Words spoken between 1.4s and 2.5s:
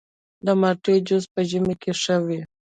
ژمي کې ښه وي.